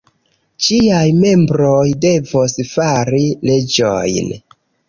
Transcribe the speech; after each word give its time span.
Ĝiaj 0.67 1.01
membroj 1.25 1.83
devos 2.07 2.57
fari 2.73 3.23
leĝojn. 3.51 4.37